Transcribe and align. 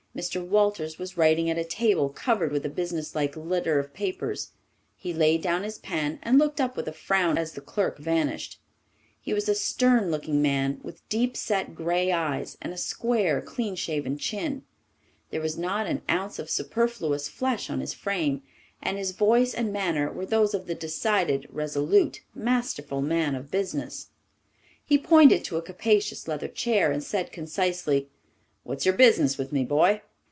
Mr. 0.13 0.45
Walters 0.45 0.99
was 0.99 1.15
writing 1.15 1.49
at 1.49 1.57
a 1.57 1.63
table 1.63 2.09
covered 2.09 2.51
with 2.51 2.65
a 2.65 2.69
businesslike 2.69 3.33
litter 3.37 3.79
of 3.79 3.93
papers. 3.93 4.49
He 4.97 5.13
laid 5.13 5.41
down 5.41 5.63
his 5.63 5.77
pen 5.77 6.19
and 6.21 6.37
looked 6.37 6.59
up 6.59 6.75
with 6.75 6.89
a 6.89 6.91
frown 6.91 7.37
as 7.37 7.53
the 7.53 7.61
clerk 7.61 7.97
vanished. 7.97 8.59
He 9.21 9.33
was 9.33 9.47
a 9.47 9.55
stern 9.55 10.11
looking 10.11 10.41
man 10.41 10.81
with 10.83 11.07
deep 11.07 11.37
set 11.37 11.73
grey 11.73 12.11
eyes 12.11 12.57
and 12.61 12.73
a 12.73 12.77
square, 12.77 13.39
clean 13.41 13.73
shaven 13.75 14.17
chin. 14.17 14.63
There 15.29 15.39
was 15.39 15.57
not 15.57 15.87
an 15.87 16.01
ounce 16.09 16.39
of 16.39 16.49
superfluous 16.49 17.29
flesh 17.29 17.69
on 17.69 17.79
his 17.79 17.93
frame, 17.93 18.43
and 18.83 18.97
his 18.97 19.11
voice 19.11 19.53
and 19.53 19.71
manner 19.71 20.11
were 20.11 20.25
those 20.25 20.53
of 20.53 20.67
the 20.67 20.75
decided, 20.75 21.47
resolute, 21.49 22.21
masterful 22.35 23.01
man 23.01 23.33
of 23.33 23.49
business. 23.49 24.09
He 24.83 24.97
pointed 24.97 25.45
to 25.45 25.55
a 25.55 25.61
capacious 25.61 26.27
leather 26.27 26.49
chair 26.49 26.91
and 26.91 27.01
said 27.01 27.31
concisely, 27.31 28.09
"What 28.63 28.77
is 28.77 28.85
your 28.85 28.93
business 28.93 29.39
with 29.39 29.51
me, 29.51 29.63
boy?" 29.65 30.03